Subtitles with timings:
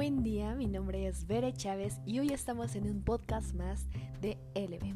[0.00, 3.86] buen día, mi nombre es Bere Chávez y hoy estamos en un podcast más
[4.22, 4.94] de LB.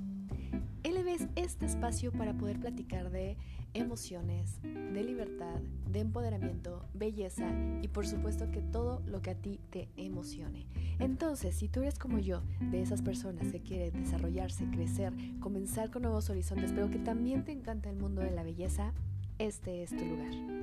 [0.82, 3.36] LB es este espacio para poder platicar de
[3.74, 7.46] emociones, de libertad, de empoderamiento, belleza
[7.82, 10.66] y por supuesto que todo lo que a ti te emocione.
[10.98, 16.00] Entonces, si tú eres como yo, de esas personas que quieren desarrollarse, crecer, comenzar con
[16.00, 18.94] nuevos horizontes, pero que también te encanta el mundo de la belleza,
[19.38, 20.53] este es tu lugar.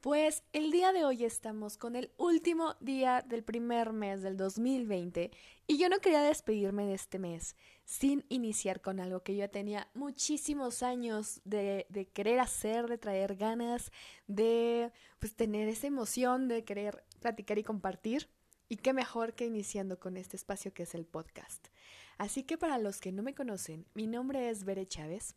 [0.00, 5.30] Pues el día de hoy estamos con el último día del primer mes del 2020
[5.66, 7.54] y yo no quería despedirme de este mes
[7.84, 13.36] sin iniciar con algo que yo tenía muchísimos años de, de querer hacer, de traer
[13.36, 13.92] ganas,
[14.26, 18.30] de pues tener esa emoción de querer platicar y compartir.
[18.70, 21.68] Y qué mejor que iniciando con este espacio que es el podcast.
[22.16, 25.34] Así que para los que no me conocen, mi nombre es Bere Chávez.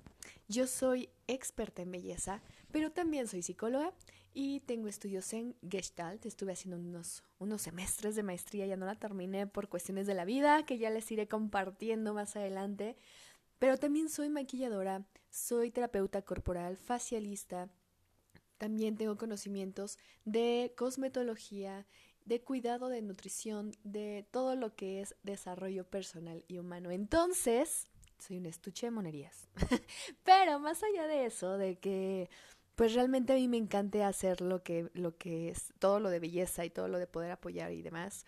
[0.48, 3.92] Yo soy experta en belleza, pero también soy psicóloga
[4.34, 6.26] y tengo estudios en Gestalt.
[6.26, 10.26] Estuve haciendo unos, unos semestres de maestría, ya no la terminé por cuestiones de la
[10.26, 12.98] vida, que ya les iré compartiendo más adelante.
[13.60, 17.70] Pero también soy maquilladora, soy terapeuta corporal, facialista.
[18.58, 21.86] También tengo conocimientos de cosmetología,
[22.26, 26.92] de cuidado de nutrición, de todo lo que es desarrollo personal y humano.
[26.92, 27.88] Entonces,
[28.20, 29.48] soy un estuche de monerías.
[30.24, 32.30] Pero más allá de eso, de que
[32.76, 36.20] pues realmente a mí me encanta hacer lo que, lo que es todo lo de
[36.20, 38.26] belleza y todo lo de poder apoyar y demás.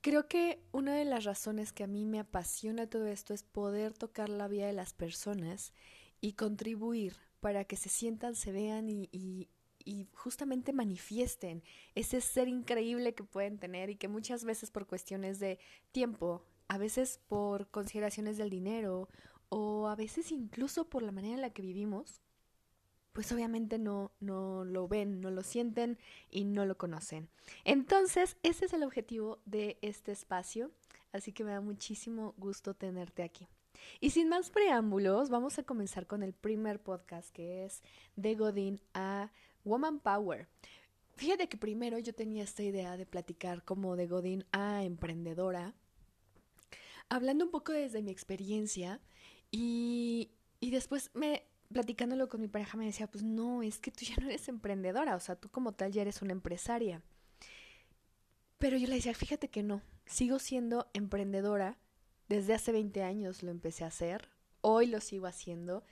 [0.00, 3.92] Creo que una de las razones que a mí me apasiona todo esto es poder
[3.92, 5.72] tocar la vida de las personas
[6.20, 9.48] y contribuir para que se sientan, se vean y, y,
[9.84, 11.62] y justamente manifiesten
[11.94, 15.58] ese ser increíble que pueden tener y que muchas veces por cuestiones de
[15.92, 19.08] tiempo, a veces por consideraciones del dinero
[19.48, 22.20] o a veces incluso por la manera en la que vivimos,
[23.12, 25.98] pues obviamente no, no lo ven, no lo sienten
[26.30, 27.28] y no lo conocen.
[27.64, 30.70] Entonces, ese es el objetivo de este espacio,
[31.12, 33.48] así que me da muchísimo gusto tenerte aquí.
[34.00, 37.82] Y sin más preámbulos, vamos a comenzar con el primer podcast que es
[38.16, 39.30] de Godín a
[39.64, 40.48] Woman Power.
[41.16, 45.74] Fíjate que primero yo tenía esta idea de platicar como de Godín a emprendedora,
[47.08, 49.00] hablando un poco desde mi experiencia
[49.50, 50.30] y,
[50.60, 54.16] y después me platicándolo con mi pareja me decía, pues no, es que tú ya
[54.16, 57.02] no eres emprendedora, o sea, tú como tal ya eres una empresaria.
[58.58, 61.78] Pero yo le decía, fíjate que no, sigo siendo emprendedora,
[62.28, 64.28] desde hace 20 años lo empecé a hacer,
[64.60, 65.84] hoy lo sigo haciendo.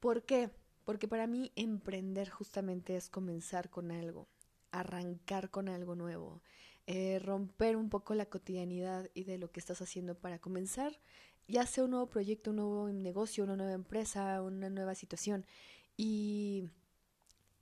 [0.00, 0.50] ¿Por qué?
[0.84, 4.28] Porque para mí emprender justamente es comenzar con algo,
[4.70, 6.42] arrancar con algo nuevo,
[6.86, 10.98] eh, romper un poco la cotidianidad y de lo que estás haciendo para comenzar
[11.48, 15.46] ya sea un nuevo proyecto, un nuevo negocio, una nueva empresa, una nueva situación.
[15.96, 16.70] Y,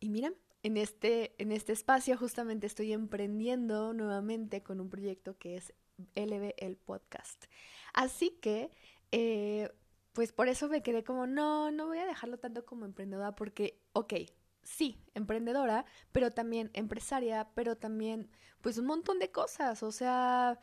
[0.00, 0.32] y mira,
[0.62, 5.74] en este, en este espacio justamente estoy emprendiendo nuevamente con un proyecto que es
[6.14, 7.46] LB el podcast.
[7.92, 8.70] Así que,
[9.10, 9.70] eh,
[10.12, 13.82] pues por eso me quedé como, no, no voy a dejarlo tanto como emprendedora porque,
[13.92, 14.14] ok,
[14.62, 20.60] sí, emprendedora, pero también empresaria, pero también, pues un montón de cosas, o sea,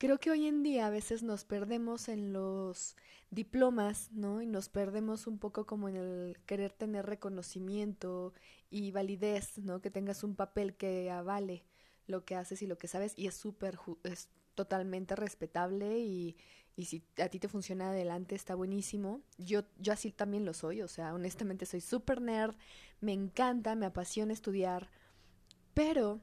[0.00, 2.96] Creo que hoy en día a veces nos perdemos en los
[3.28, 4.40] diplomas, ¿no?
[4.40, 8.32] Y nos perdemos un poco como en el querer tener reconocimiento
[8.70, 9.82] y validez, ¿no?
[9.82, 11.66] Que tengas un papel que avale
[12.06, 16.34] lo que haces y lo que sabes y es súper, es totalmente respetable y,
[16.76, 19.20] y si a ti te funciona adelante está buenísimo.
[19.36, 22.56] Yo, yo así también lo soy, o sea, honestamente soy súper nerd,
[23.02, 24.88] me encanta, me apasiona estudiar,
[25.74, 26.22] pero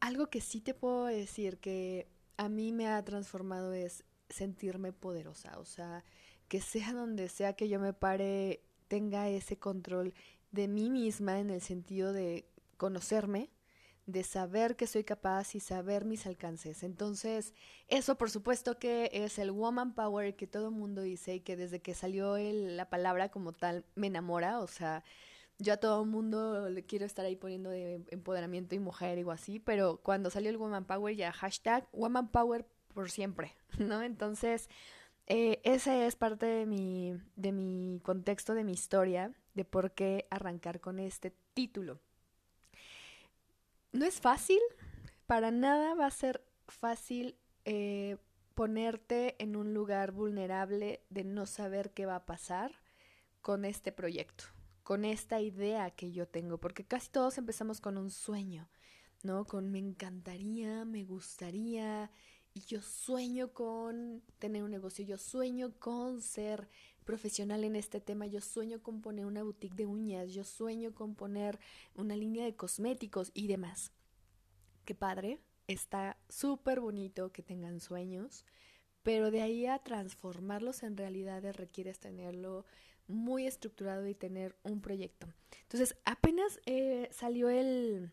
[0.00, 5.58] algo que sí te puedo decir que a mí me ha transformado es sentirme poderosa,
[5.58, 6.04] o sea,
[6.48, 10.14] que sea donde sea que yo me pare, tenga ese control
[10.50, 12.46] de mí misma en el sentido de
[12.76, 13.50] conocerme,
[14.06, 16.82] de saber que soy capaz y saber mis alcances.
[16.82, 17.54] Entonces,
[17.88, 21.56] eso por supuesto que es el woman power que todo el mundo dice y que
[21.56, 25.04] desde que salió el, la palabra como tal me enamora, o sea,
[25.58, 29.60] yo a todo mundo le quiero estar ahí poniendo de empoderamiento y mujer o así,
[29.60, 34.02] pero cuando salió el Woman Power ya hashtag Woman Power por siempre, ¿no?
[34.02, 34.68] Entonces,
[35.26, 40.26] eh, ese es parte de mi, de mi contexto, de mi historia, de por qué
[40.30, 42.00] arrancar con este título.
[43.92, 44.60] No es fácil,
[45.26, 48.16] para nada va a ser fácil eh,
[48.54, 52.72] ponerte en un lugar vulnerable de no saber qué va a pasar
[53.40, 54.53] con este proyecto
[54.84, 58.68] con esta idea que yo tengo, porque casi todos empezamos con un sueño,
[59.22, 59.46] ¿no?
[59.46, 62.10] Con me encantaría, me gustaría,
[62.52, 66.68] y yo sueño con tener un negocio, yo sueño con ser
[67.04, 71.14] profesional en este tema, yo sueño con poner una boutique de uñas, yo sueño con
[71.14, 71.58] poner
[71.94, 73.90] una línea de cosméticos y demás.
[74.84, 78.44] Qué padre, está súper bonito que tengan sueños,
[79.02, 82.66] pero de ahí a transformarlos en realidades requieres tenerlo
[83.06, 85.26] muy estructurado y tener un proyecto.
[85.62, 88.10] Entonces, apenas eh, salió el,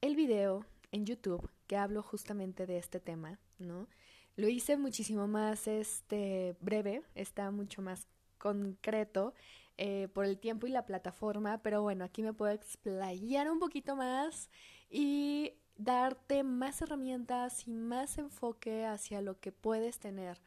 [0.00, 3.88] el video en YouTube que hablo justamente de este tema, ¿no?
[4.36, 8.06] Lo hice muchísimo más este breve, está mucho más
[8.38, 9.34] concreto
[9.78, 13.96] eh, por el tiempo y la plataforma, pero bueno, aquí me puedo explayar un poquito
[13.96, 14.50] más
[14.90, 20.40] y darte más herramientas y más enfoque hacia lo que puedes tener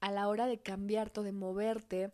[0.00, 2.12] a la hora de cambiarte de moverte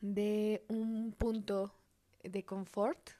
[0.00, 1.74] de un punto
[2.22, 3.10] de confort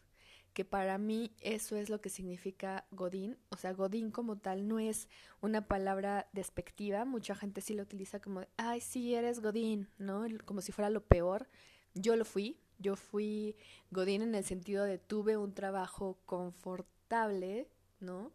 [0.56, 3.36] que para mí eso es lo que significa Godín.
[3.50, 5.06] O sea, Godín como tal no es
[5.42, 7.04] una palabra despectiva.
[7.04, 10.24] Mucha gente sí lo utiliza como, ay, sí, eres Godín, ¿no?
[10.46, 11.46] Como si fuera lo peor.
[11.92, 12.58] Yo lo fui.
[12.78, 13.54] Yo fui
[13.90, 17.68] Godín en el sentido de tuve un trabajo confortable,
[18.00, 18.32] ¿no?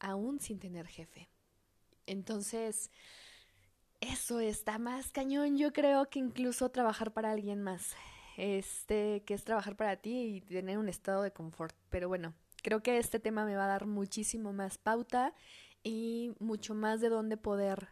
[0.00, 1.28] Aún sin tener jefe.
[2.04, 2.90] Entonces,
[4.00, 7.94] eso está más cañón, yo creo que incluso trabajar para alguien más
[8.36, 11.76] este, que es trabajar para ti y tener un estado de confort.
[11.90, 15.34] Pero bueno, creo que este tema me va a dar muchísimo más pauta
[15.82, 17.88] y mucho más de dónde poder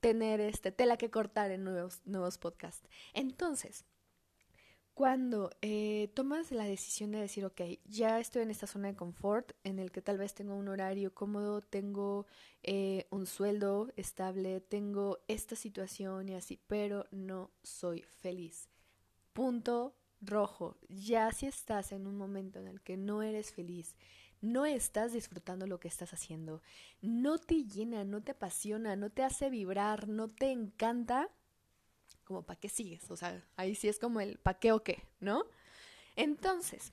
[0.00, 2.88] tener este tela que cortar en nuevos, nuevos podcasts.
[3.14, 3.86] Entonces,
[4.94, 9.52] cuando eh, tomas la decisión de decir, ok, ya estoy en esta zona de confort,
[9.64, 12.26] en el que tal vez tengo un horario cómodo, tengo
[12.62, 18.68] eh, un sueldo estable, tengo esta situación y así, pero no soy feliz
[19.32, 20.76] punto rojo.
[20.88, 23.96] Ya si estás en un momento en el que no eres feliz,
[24.40, 26.62] no estás disfrutando lo que estás haciendo,
[27.00, 31.30] no te llena, no te apasiona, no te hace vibrar, no te encanta,
[32.24, 35.04] como para qué sigues, o sea, ahí sí es como el pa' qué o qué,
[35.20, 35.44] ¿no?
[36.16, 36.92] Entonces,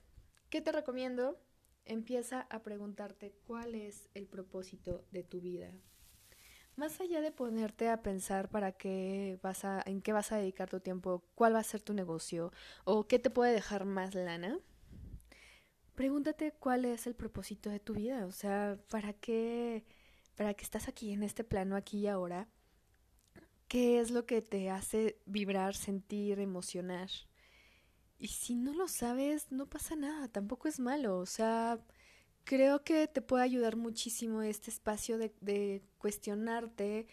[0.49, 1.39] ¿qué te recomiendo?
[1.85, 5.71] Empieza a preguntarte cuál es el propósito de tu vida.
[6.75, 10.69] Más allá de ponerte a pensar para qué vas a, en qué vas a dedicar
[10.69, 12.53] tu tiempo, cuál va a ser tu negocio
[12.85, 14.59] o qué te puede dejar más lana,
[15.95, 19.83] pregúntate cuál es el propósito de tu vida, o sea, para qué,
[20.35, 22.47] para qué estás aquí en este plano, aquí y ahora,
[23.69, 27.09] qué es lo que te hace vibrar, sentir, emocionar.
[28.19, 31.79] Y si no lo sabes, no pasa nada, tampoco es malo, o sea,
[32.43, 37.07] creo que te puede ayudar muchísimo este espacio de, de cuestionarte,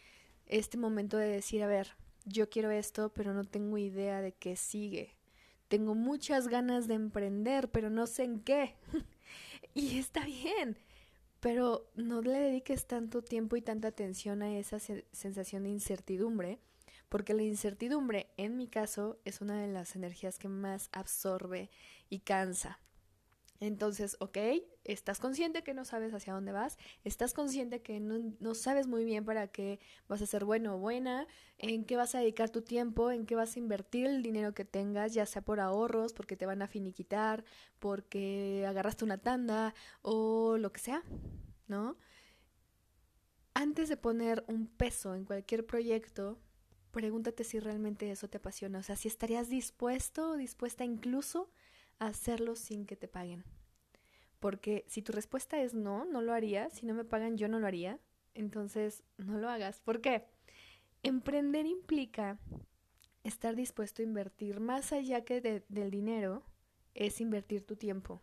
[0.46, 1.92] este momento de decir, a ver,
[2.24, 5.16] yo quiero esto, pero no tengo idea de qué sigue.
[5.68, 8.74] Tengo muchas ganas de emprender, pero no sé en qué.
[9.74, 10.76] y está bien,
[11.46, 16.58] pero no le dediques tanto tiempo y tanta atención a esa sensación de incertidumbre,
[17.08, 21.70] porque la incertidumbre, en mi caso, es una de las energías que más absorbe
[22.10, 22.80] y cansa.
[23.60, 24.38] Entonces, ok,
[24.84, 29.24] estás consciente que no sabes hacia dónde vas, estás consciente que no, sabes muy bien
[29.24, 31.26] para qué vas a ser bueno o buena,
[31.58, 34.64] en qué vas a dedicar tu tiempo, en qué vas a invertir el dinero que
[34.64, 37.44] tengas, ya sea por ahorros, porque te van a finiquitar,
[37.78, 41.02] porque agarraste una tanda o lo que sea,
[41.66, 41.96] ¿no?
[43.54, 46.38] Antes de poner un peso en cualquier proyecto,
[46.90, 51.50] pregúntate si realmente eso te apasiona, o sea, si estarías dispuesto o dispuesta incluso
[51.98, 53.44] hacerlo sin que te paguen.
[54.38, 57.58] Porque si tu respuesta es no, no lo haría, si no me pagan yo no
[57.58, 57.98] lo haría,
[58.34, 59.80] entonces no lo hagas.
[59.80, 60.26] ¿Por qué?
[61.02, 62.38] Emprender implica
[63.24, 66.44] estar dispuesto a invertir más allá que del dinero,
[66.94, 68.22] es invertir tu tiempo.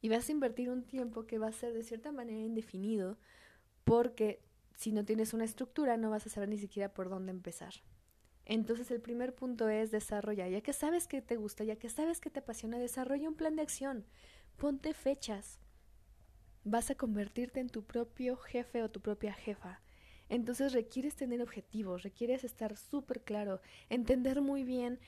[0.00, 3.18] Y vas a invertir un tiempo que va a ser de cierta manera indefinido
[3.84, 4.40] porque
[4.76, 7.74] si no tienes una estructura no vas a saber ni siquiera por dónde empezar.
[8.48, 12.18] Entonces el primer punto es desarrollar, ya que sabes que te gusta, ya que sabes
[12.18, 14.06] que te apasiona, desarrolla un plan de acción,
[14.56, 15.60] ponte fechas.
[16.64, 19.82] Vas a convertirte en tu propio jefe o tu propia jefa.
[20.30, 24.98] Entonces requieres tener objetivos, requieres estar súper claro, entender muy bien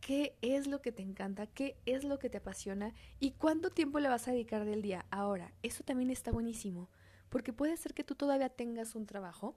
[0.00, 4.00] qué es lo que te encanta, qué es lo que te apasiona y cuánto tiempo
[4.00, 5.06] le vas a dedicar del día.
[5.10, 6.90] Ahora, eso también está buenísimo,
[7.28, 9.56] porque puede ser que tú todavía tengas un trabajo,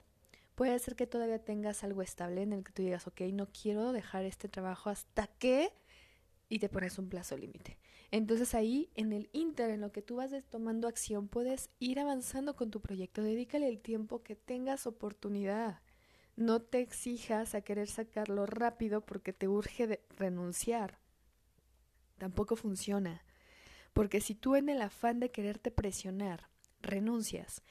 [0.55, 3.93] Puede ser que todavía tengas algo estable en el que tú digas, ok, no quiero
[3.93, 5.73] dejar este trabajo hasta que
[6.49, 7.77] y te pones un plazo límite.
[8.11, 12.57] Entonces ahí, en el inter, en lo que tú vas tomando acción, puedes ir avanzando
[12.57, 13.23] con tu proyecto.
[13.23, 15.79] Dedícale el tiempo que tengas oportunidad.
[16.35, 20.99] No te exijas a querer sacarlo rápido porque te urge de renunciar.
[22.17, 23.23] Tampoco funciona.
[23.93, 26.49] Porque si tú en el afán de quererte presionar
[26.81, 27.63] renuncias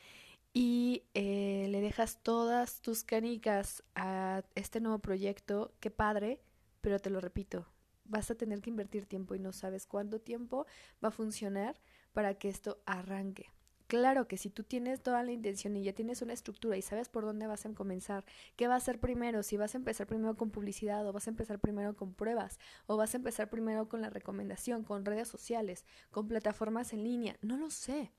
[0.53, 6.41] y eh, le dejas todas tus canicas a este nuevo proyecto, qué padre,
[6.81, 7.67] pero te lo repito,
[8.05, 10.67] vas a tener que invertir tiempo y no sabes cuánto tiempo
[11.03, 11.81] va a funcionar
[12.13, 13.51] para que esto arranque.
[13.87, 17.09] Claro que si tú tienes toda la intención y ya tienes una estructura y sabes
[17.09, 20.37] por dónde vas a comenzar, qué va a ser primero, si vas a empezar primero
[20.37, 24.01] con publicidad o vas a empezar primero con pruebas o vas a empezar primero con
[24.01, 28.13] la recomendación, con redes sociales, con plataformas en línea, no lo sé.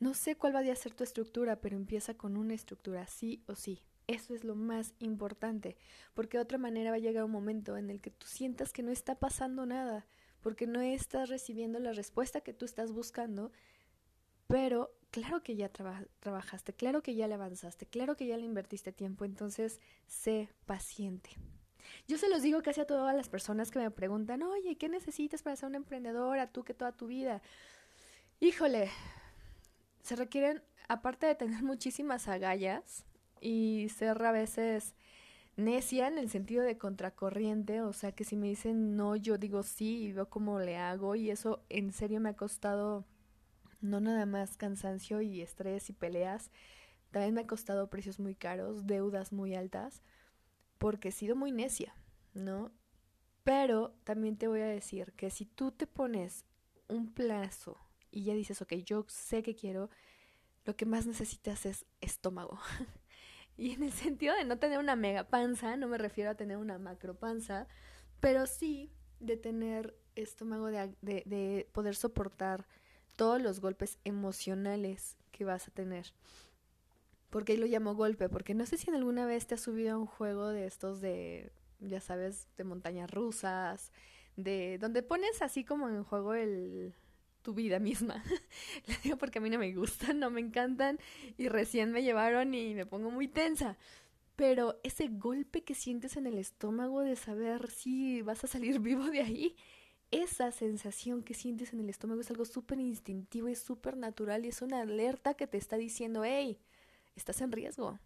[0.00, 3.54] No sé cuál va a ser tu estructura, pero empieza con una estructura, sí o
[3.54, 3.82] sí.
[4.06, 5.76] Eso es lo más importante,
[6.14, 8.82] porque de otra manera va a llegar un momento en el que tú sientas que
[8.82, 10.06] no está pasando nada,
[10.40, 13.52] porque no estás recibiendo la respuesta que tú estás buscando
[14.48, 18.92] pero claro que ya trabajaste, claro que ya le avanzaste, claro que ya le invertiste
[18.92, 21.30] tiempo, entonces sé paciente.
[22.08, 25.42] Yo se los digo casi a todas las personas que me preguntan, oye, ¿qué necesitas
[25.42, 27.42] para ser una emprendedora tú que toda tu vida?
[28.40, 28.90] Híjole,
[30.08, 33.04] se requieren, aparte de tener muchísimas agallas
[33.40, 34.94] y ser a veces
[35.56, 39.62] necia en el sentido de contracorriente, o sea que si me dicen no, yo digo
[39.62, 43.04] sí y veo cómo le hago y eso en serio me ha costado
[43.80, 46.50] no nada más cansancio y estrés y peleas,
[47.10, 50.02] también me ha costado precios muy caros, deudas muy altas,
[50.78, 51.94] porque he sido muy necia,
[52.34, 52.72] ¿no?
[53.44, 56.44] Pero también te voy a decir que si tú te pones
[56.88, 57.76] un plazo
[58.10, 59.90] y ya dices, ok, yo sé que quiero,
[60.64, 62.58] lo que más necesitas es estómago.
[63.56, 66.56] y en el sentido de no tener una mega panza, no me refiero a tener
[66.56, 67.66] una macro panza,
[68.20, 72.66] pero sí de tener estómago, de, de, de poder soportar
[73.16, 76.12] todos los golpes emocionales que vas a tener.
[77.30, 78.28] ¿Por qué lo llamo golpe?
[78.28, 81.00] Porque no sé si en alguna vez te has subido a un juego de estos
[81.00, 83.92] de, ya sabes, de montañas rusas,
[84.36, 86.94] de donde pones así como en juego el
[87.54, 88.22] vida misma.
[88.86, 90.98] Le digo porque a mí no me gustan, no me encantan
[91.36, 93.76] y recién me llevaron y me pongo muy tensa.
[94.36, 99.04] Pero ese golpe que sientes en el estómago de saber si vas a salir vivo
[99.04, 99.56] de ahí
[100.10, 104.48] esa sensación que sientes en el estómago es algo súper instintivo y súper natural y
[104.48, 106.58] es una alerta que te está diciendo, hey,
[107.14, 107.98] estás en riesgo.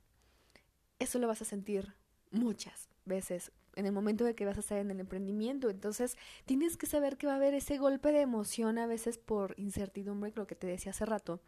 [0.99, 1.95] Eso lo vas a sentir
[2.31, 5.71] muchas veces en el momento de que vas a estar en el emprendimiento.
[5.71, 9.55] Entonces, tienes que saber que va a haber ese golpe de emoción a veces por
[9.59, 11.41] incertidumbre, lo que te decía hace rato.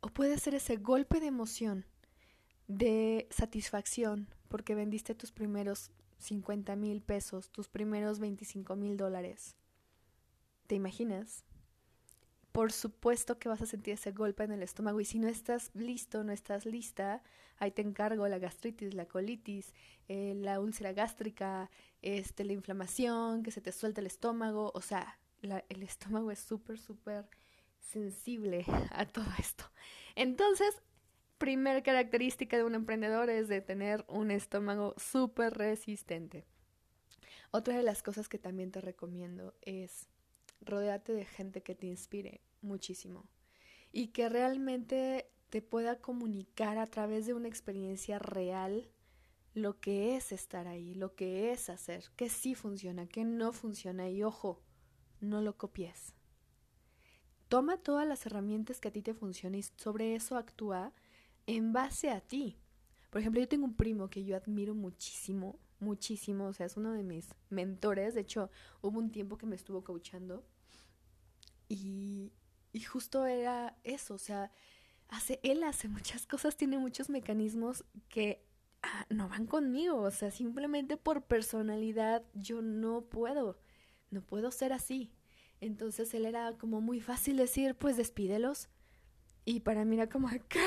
[0.00, 1.84] O puede ser ese golpe de emoción,
[2.68, 9.56] de satisfacción, porque vendiste tus primeros 50 mil pesos, tus primeros 25 mil dólares.
[10.66, 11.44] ¿Te imaginas?
[12.58, 15.70] Por supuesto que vas a sentir ese golpe en el estómago y si no estás
[15.74, 17.22] listo, no estás lista,
[17.58, 19.72] ahí te encargo la gastritis, la colitis,
[20.08, 21.70] eh, la úlcera gástrica,
[22.02, 26.80] este, la inflamación, que se te suelta el estómago, o sea, el estómago es súper,
[26.80, 27.28] súper
[27.78, 29.70] sensible a todo esto.
[30.16, 30.82] Entonces,
[31.38, 36.44] primer característica de un emprendedor es de tener un estómago súper resistente.
[37.52, 40.08] Otra de las cosas que también te recomiendo es
[40.60, 43.28] rodearte de gente que te inspire muchísimo
[43.92, 48.90] y que realmente te pueda comunicar a través de una experiencia real
[49.54, 54.08] lo que es estar ahí, lo que es hacer, que sí funciona, que no funciona
[54.08, 54.62] y ojo,
[55.20, 56.14] no lo copies.
[57.48, 60.92] Toma todas las herramientas que a ti te funcionen y sobre eso actúa
[61.46, 62.58] en base a ti.
[63.10, 66.92] Por ejemplo, yo tengo un primo que yo admiro muchísimo, muchísimo, o sea, es uno
[66.92, 68.50] de mis mentores, de hecho,
[68.82, 70.44] hubo un tiempo que me estuvo coachando
[71.68, 72.32] y,
[72.78, 74.52] y justo era eso, o sea,
[75.08, 78.46] hace, él hace muchas cosas, tiene muchos mecanismos que
[78.84, 83.58] ah, no van conmigo, o sea, simplemente por personalidad yo no puedo,
[84.12, 85.10] no puedo ser así.
[85.60, 88.68] Entonces él era como muy fácil decir, pues despídelos.
[89.44, 90.60] Y para mí era como, ¿qué?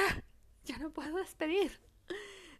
[0.66, 1.80] ya no puedo despedir.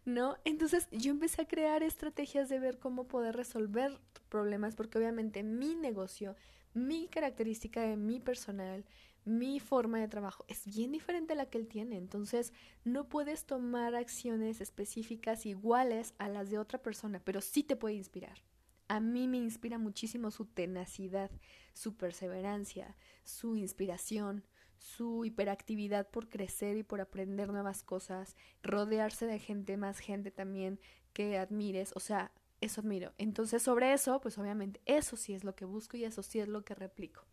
[0.06, 0.38] ¿No?
[0.46, 5.74] Entonces yo empecé a crear estrategias de ver cómo poder resolver problemas, porque obviamente mi
[5.74, 6.36] negocio,
[6.72, 8.86] mi característica de mi personal,
[9.24, 11.96] mi forma de trabajo es bien diferente a la que él tiene.
[11.96, 12.52] Entonces
[12.84, 17.94] no puedes tomar acciones específicas iguales a las de otra persona, pero sí te puede
[17.94, 18.42] inspirar.
[18.88, 21.30] A mí me inspira muchísimo su tenacidad,
[21.72, 24.44] su perseverancia, su inspiración,
[24.76, 30.80] su hiperactividad por crecer y por aprender nuevas cosas, rodearse de gente, más gente también
[31.12, 33.12] que admires, o sea, eso admiro.
[33.18, 36.48] Entonces, sobre eso, pues obviamente eso sí es lo que busco y eso sí es
[36.48, 37.24] lo que replico.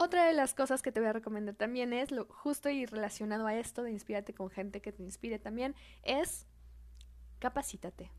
[0.00, 3.48] Otra de las cosas que te voy a recomendar también es, lo justo y relacionado
[3.48, 5.74] a esto de inspirarte con gente que te inspire también,
[6.04, 6.46] es
[7.40, 8.12] capacítate.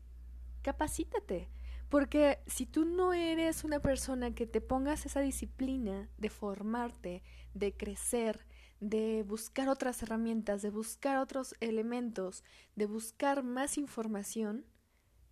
[0.62, 1.48] Capacítate.
[1.88, 7.22] Porque si tú no eres una persona que te pongas esa disciplina de formarte,
[7.54, 8.46] de crecer,
[8.80, 12.44] de buscar otras herramientas, de buscar otros elementos,
[12.76, 14.66] de buscar más información,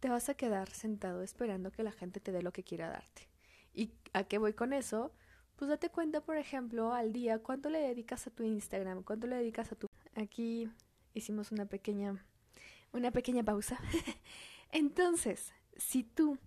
[0.01, 3.29] te vas a quedar sentado esperando que la gente te dé lo que quiera darte.
[3.75, 5.13] ¿Y a qué voy con eso?
[5.59, 9.35] Pues date cuenta, por ejemplo, al día, cuánto le dedicas a tu Instagram, cuánto le
[9.35, 9.89] dedicas a tu...
[10.15, 10.71] Aquí
[11.15, 12.25] hicimos una pequeña,
[12.93, 13.77] una pequeña pausa.
[14.71, 16.39] Entonces, si tú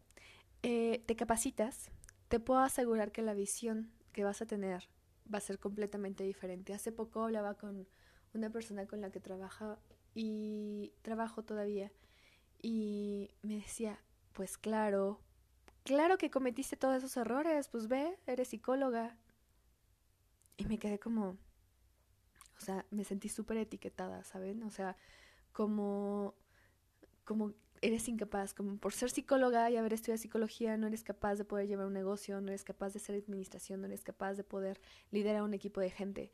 [0.63, 1.91] eh, te capacitas,
[2.29, 4.87] te puedo asegurar que la visión que vas a tener
[5.31, 6.73] va a ser completamente diferente.
[6.73, 7.89] Hace poco hablaba con
[8.33, 9.77] una persona con la que trabaja
[10.15, 11.91] y trabajo todavía
[12.61, 13.99] y me decía,
[14.31, 15.19] pues claro,
[15.83, 19.17] claro que cometiste todos esos errores, pues ve, eres psicóloga.
[20.57, 21.37] Y me quedé como,
[22.57, 24.63] o sea, me sentí súper etiquetada, ¿saben?
[24.63, 24.95] O sea,
[25.51, 26.35] como,
[27.25, 31.45] como eres incapaz, como por ser psicóloga y haber estudiado psicología, no eres capaz de
[31.45, 34.79] poder llevar un negocio, no eres capaz de hacer administración, no eres capaz de poder
[35.09, 36.31] liderar un equipo de gente.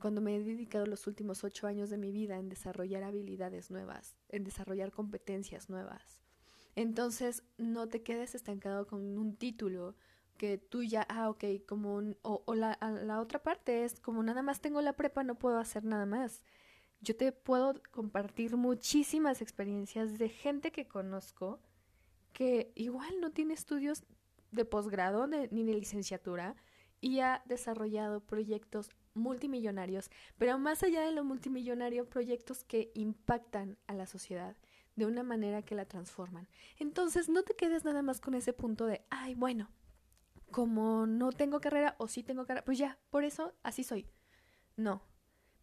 [0.00, 4.16] Cuando me he dedicado los últimos ocho años de mi vida en desarrollar habilidades nuevas,
[4.30, 6.23] en desarrollar competencias nuevas.
[6.76, 9.94] Entonces, no te quedes estancado con un título
[10.36, 14.42] que tú ya, ah, ok, como un, o, la, la otra parte es como nada
[14.42, 16.42] más tengo la prepa, no puedo hacer nada más.
[17.00, 21.60] Yo te puedo compartir muchísimas experiencias de gente que conozco
[22.32, 24.04] que igual no tiene estudios
[24.50, 26.56] de posgrado ni de licenciatura
[27.00, 33.94] y ha desarrollado proyectos multimillonarios, pero más allá de lo multimillonario, proyectos que impactan a
[33.94, 34.56] la sociedad
[34.96, 36.48] de una manera que la transforman.
[36.78, 39.70] Entonces, no te quedes nada más con ese punto de, ay, bueno,
[40.50, 44.06] como no tengo carrera o sí tengo carrera, pues ya, por eso así soy.
[44.76, 45.02] No,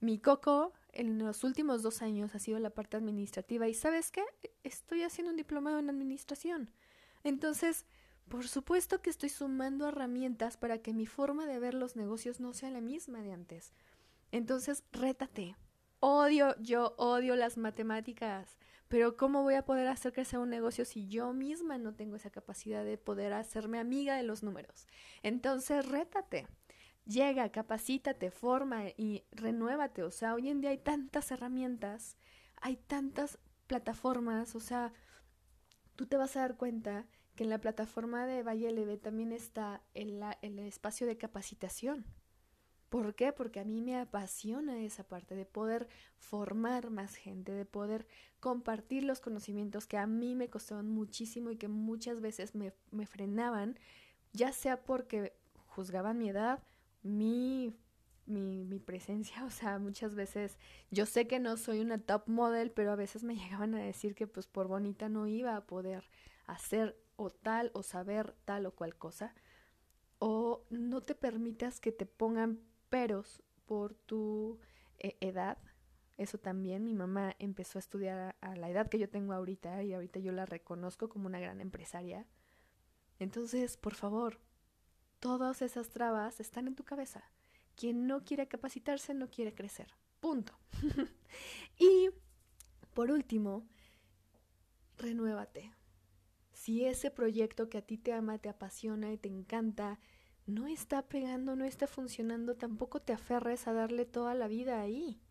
[0.01, 4.23] mi coco en los últimos dos años ha sido la parte administrativa y sabes qué,
[4.63, 6.71] estoy haciendo un diplomado en administración.
[7.23, 7.85] Entonces,
[8.27, 12.53] por supuesto que estoy sumando herramientas para que mi forma de ver los negocios no
[12.53, 13.73] sea la misma de antes.
[14.31, 15.55] Entonces, rétate.
[16.03, 21.07] Odio, yo odio las matemáticas, pero ¿cómo voy a poder hacer sea un negocio si
[21.07, 24.87] yo misma no tengo esa capacidad de poder hacerme amiga de los números?
[25.21, 26.47] Entonces, rétate.
[27.05, 30.01] Llega, capacítate, forma y renuévate.
[30.01, 32.17] O sea, hoy en día hay tantas herramientas,
[32.61, 34.93] hay tantas plataformas, o sea,
[35.95, 39.83] tú te vas a dar cuenta que en la plataforma de Valle LB también está
[39.93, 42.07] el espacio de capacitación.
[42.91, 43.31] ¿Por qué?
[43.31, 45.87] Porque a mí me apasiona esa parte de poder
[46.19, 48.05] formar más gente, de poder
[48.39, 53.07] compartir los conocimientos que a mí me costaban muchísimo y que muchas veces me, me
[53.07, 53.79] frenaban,
[54.33, 55.33] ya sea porque
[55.67, 56.61] juzgaban mi edad
[57.03, 57.73] mi,
[58.25, 60.57] mi, mi presencia, o sea, muchas veces
[60.89, 64.15] yo sé que no soy una top model, pero a veces me llegaban a decir
[64.15, 66.09] que pues por bonita no iba a poder
[66.45, 69.33] hacer o tal o saber tal o cual cosa.
[70.19, 72.59] O no te permitas que te pongan
[72.91, 74.59] peros por tu
[74.99, 75.57] eh, edad.
[76.17, 79.81] Eso también, mi mamá empezó a estudiar a, a la edad que yo tengo ahorita
[79.81, 82.27] y ahorita yo la reconozco como una gran empresaria.
[83.17, 84.39] Entonces, por favor,
[85.21, 87.23] Todas esas trabas están en tu cabeza.
[87.75, 89.93] Quien no quiere capacitarse no quiere crecer.
[90.19, 90.57] Punto.
[91.77, 92.09] y
[92.95, 93.67] por último,
[94.97, 95.71] renuévate.
[96.53, 99.99] Si ese proyecto que a ti te ama, te apasiona y te encanta,
[100.53, 105.21] no está pegando, no está funcionando, tampoco te aferres a darle toda la vida ahí.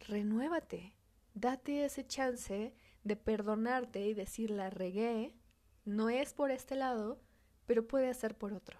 [0.00, 0.96] Renuévate.
[1.34, 5.34] Date ese chance de perdonarte y decir la regué.
[5.84, 7.20] No es por este lado,
[7.66, 8.78] pero puede ser por otro.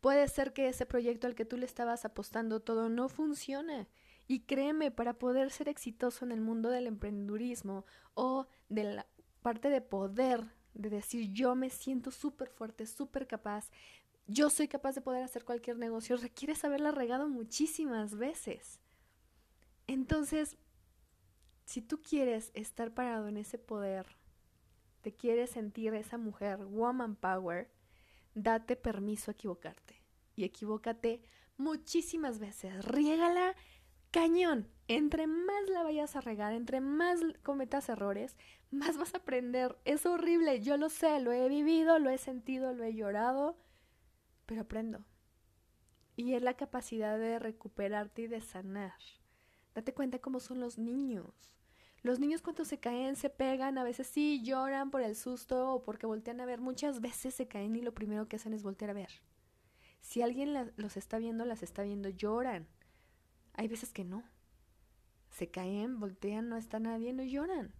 [0.00, 3.88] Puede ser que ese proyecto al que tú le estabas apostando todo no funcione.
[4.28, 9.06] Y créeme, para poder ser exitoso en el mundo del emprendedurismo o de la
[9.42, 13.70] parte de poder, de decir yo me siento súper fuerte, súper capaz,
[14.26, 18.80] yo soy capaz de poder hacer cualquier negocio, requieres haberla regado muchísimas veces.
[19.86, 20.56] Entonces,
[21.64, 24.06] si tú quieres estar parado en ese poder,
[25.00, 27.70] te quieres sentir esa mujer, woman power,
[28.34, 30.02] date permiso a equivocarte.
[30.34, 31.22] Y equivócate
[31.56, 32.84] muchísimas veces.
[32.84, 33.54] Riégala
[34.10, 34.68] cañón.
[34.88, 38.36] Entre más la vayas a regar, entre más cometas errores,
[38.70, 39.76] más vas a aprender.
[39.84, 43.56] Es horrible, yo lo sé, lo he vivido, lo he sentido, lo he llorado,
[44.46, 45.04] pero aprendo.
[46.16, 48.98] Y es la capacidad de recuperarte y de sanar.
[49.74, 51.32] Date cuenta cómo son los niños.
[52.02, 55.84] Los niños cuando se caen se pegan, a veces sí lloran por el susto o
[55.84, 58.90] porque voltean a ver, muchas veces se caen y lo primero que hacen es voltear
[58.90, 59.22] a ver.
[60.00, 62.66] Si alguien los está viendo, las está viendo, lloran.
[63.54, 64.24] Hay veces que no.
[65.30, 67.72] Se caen, voltean, no está nadie, no lloran.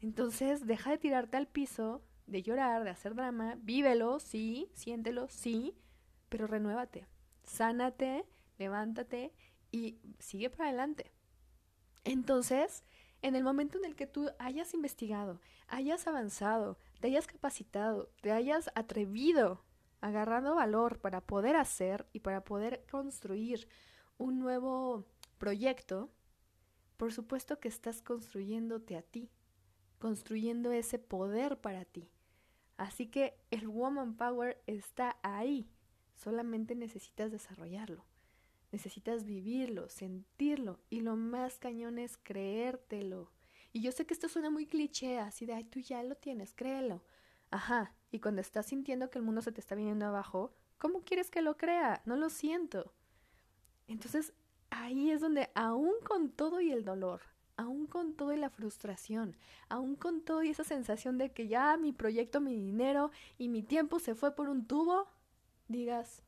[0.00, 5.76] Entonces, deja de tirarte al piso, de llorar, de hacer drama, vívelo, sí, siéntelo, sí,
[6.28, 7.06] pero renuévate.
[7.44, 8.24] Sánate,
[8.58, 9.32] levántate
[9.70, 11.12] y sigue para adelante.
[12.04, 12.84] Entonces,
[13.22, 18.32] en el momento en el que tú hayas investigado, hayas avanzado, te hayas capacitado, te
[18.32, 19.64] hayas atrevido,
[20.00, 23.68] agarrando valor para poder hacer y para poder construir
[24.18, 25.04] un nuevo
[25.38, 26.10] proyecto,
[26.96, 29.30] por supuesto que estás construyéndote a ti,
[29.98, 32.08] construyendo ese poder para ti.
[32.76, 35.70] Así que el Woman Power está ahí,
[36.14, 38.04] solamente necesitas desarrollarlo.
[38.72, 43.30] Necesitas vivirlo, sentirlo y lo más cañón es creértelo.
[43.72, 46.54] Y yo sé que esto suena muy cliché, así de, ay, tú ya lo tienes,
[46.54, 47.02] créelo.
[47.50, 51.30] Ajá, y cuando estás sintiendo que el mundo se te está viniendo abajo, ¿cómo quieres
[51.30, 52.02] que lo crea?
[52.04, 52.92] No lo siento.
[53.86, 54.32] Entonces,
[54.70, 57.22] ahí es donde, aún con todo y el dolor,
[57.56, 59.36] aún con todo y la frustración,
[59.68, 63.62] aún con todo y esa sensación de que ya mi proyecto, mi dinero y mi
[63.62, 65.08] tiempo se fue por un tubo,
[65.68, 66.22] digas,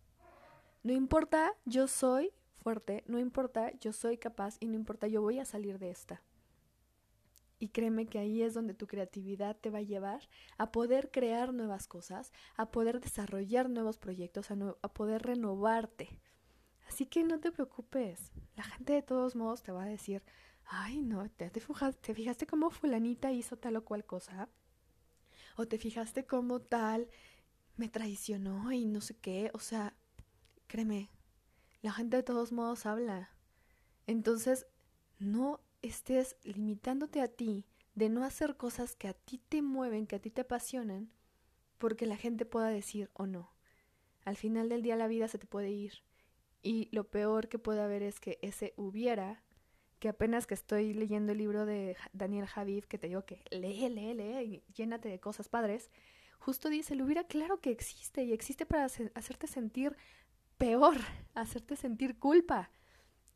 [0.83, 5.39] no importa, yo soy fuerte, no importa, yo soy capaz y no importa, yo voy
[5.39, 6.23] a salir de esta.
[7.61, 11.53] Y créeme que ahí es donde tu creatividad te va a llevar a poder crear
[11.53, 16.21] nuevas cosas, a poder desarrollar nuevos proyectos, a, a poder renovarte.
[16.87, 18.31] Así que no te preocupes.
[18.55, 20.23] La gente de todos modos te va a decir,
[20.69, 24.49] ay, no, ¿te, te, ¿te fijaste cómo fulanita hizo tal o cual cosa?
[25.57, 27.09] O te fijaste cómo tal
[27.77, 29.51] me traicionó y no sé qué.
[29.55, 29.95] O sea,
[30.67, 31.11] créeme,
[31.83, 33.31] la gente de todos modos habla.
[34.07, 34.67] Entonces,
[35.19, 40.17] no estés limitándote a ti de no hacer cosas que a ti te mueven, que
[40.17, 41.11] a ti te apasionan,
[41.79, 43.53] porque la gente pueda decir o no.
[44.25, 45.95] Al final del día la vida se te puede ir.
[46.63, 49.43] Y lo peor que puede haber es que ese hubiera,
[49.99, 53.89] que apenas que estoy leyendo el libro de Daniel Javid, que te digo que lee,
[53.89, 55.91] lee, lee, llénate de cosas padres,
[56.39, 59.97] justo dice, el hubiera claro que existe y existe para hacerte sentir
[60.57, 60.97] peor,
[61.35, 62.71] hacerte sentir culpa.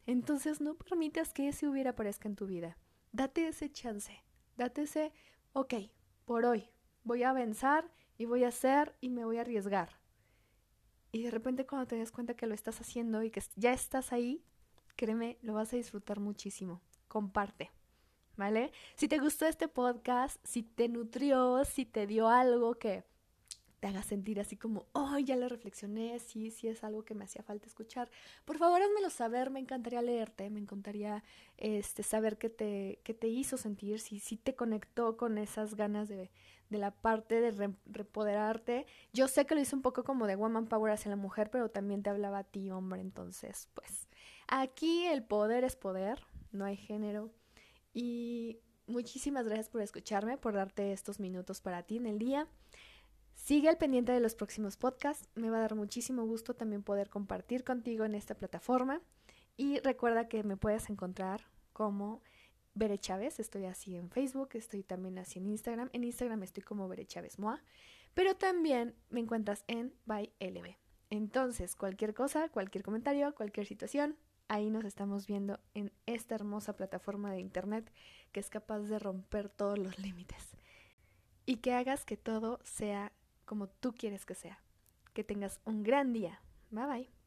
[0.07, 2.77] Entonces no permitas que ese hubiera aparezca en tu vida.
[3.13, 4.25] Date ese chance,
[4.57, 5.13] date ese,
[5.53, 5.75] ok,
[6.25, 6.69] por hoy
[7.05, 10.01] voy a avanzar y voy a hacer y me voy a arriesgar.
[11.11, 14.13] Y de repente cuando te das cuenta que lo estás haciendo y que ya estás
[14.13, 14.45] ahí,
[14.97, 16.81] créeme, lo vas a disfrutar muchísimo.
[17.09, 17.71] Comparte.
[18.37, 18.73] ¿Vale?
[18.95, 23.05] Si te gustó este podcast, si te nutrió, si te dio algo que
[23.83, 27.25] te haga sentir así como, oh, ya lo reflexioné, sí, sí es algo que me
[27.25, 28.09] hacía falta escuchar.
[28.45, 31.25] Por favor, házmelo saber, me encantaría leerte, me encantaría
[31.57, 36.09] este, saber qué te, qué te hizo sentir, si, si te conectó con esas ganas
[36.09, 36.31] de,
[36.71, 38.87] de la parte de repoderarte.
[39.13, 41.69] Yo sé que lo hice un poco como de woman power hacia la mujer, pero
[41.69, 44.07] también te hablaba a ti, hombre, entonces, pues,
[44.49, 46.21] aquí el poder es poder,
[46.53, 47.31] no hay género.
[47.95, 52.49] Y muchísimas gracias por escucharme, por darte estos minutos para ti en el día.
[53.35, 55.29] Sigue al pendiente de los próximos podcasts.
[55.35, 59.01] Me va a dar muchísimo gusto también poder compartir contigo en esta plataforma.
[59.57, 62.23] Y recuerda que me puedes encontrar como
[62.75, 63.41] Bere Chávez.
[63.41, 65.91] Estoy así en Facebook, estoy también así en Instagram.
[65.93, 67.63] En Instagram estoy como Bere Chávez Moa.
[68.15, 70.77] Pero también me encuentras en ByLB.
[71.11, 74.17] Entonces, cualquier cosa, cualquier comentario, cualquier situación,
[74.53, 77.91] ahí nos estamos viendo en esta hermosa plataforma de internet
[78.33, 80.57] que es capaz de romper todos los límites
[81.47, 83.13] y que hagas que todo sea
[83.47, 84.63] como tú quieres que sea.
[85.15, 86.43] Que tengas un gran día.
[86.71, 87.22] Bye bye.